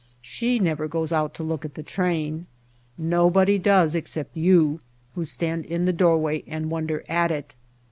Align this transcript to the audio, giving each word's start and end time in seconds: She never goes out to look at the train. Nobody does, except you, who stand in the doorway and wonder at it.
She 0.23 0.57
never 0.57 0.87
goes 0.87 1.13
out 1.13 1.35
to 1.35 1.43
look 1.43 1.63
at 1.63 1.75
the 1.75 1.83
train. 1.83 2.47
Nobody 2.97 3.59
does, 3.59 3.93
except 3.93 4.35
you, 4.35 4.79
who 5.13 5.23
stand 5.23 5.63
in 5.63 5.85
the 5.85 5.93
doorway 5.93 6.43
and 6.47 6.71
wonder 6.71 7.03
at 7.07 7.29
it. 7.29 7.53